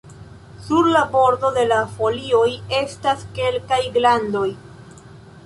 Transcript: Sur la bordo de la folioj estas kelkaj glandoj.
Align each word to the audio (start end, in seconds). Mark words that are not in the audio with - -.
Sur 0.67 0.87
la 0.95 1.03
bordo 1.15 1.51
de 1.57 1.65
la 1.71 1.77
folioj 1.99 2.47
estas 2.79 3.23
kelkaj 3.37 3.81
glandoj. 4.01 4.45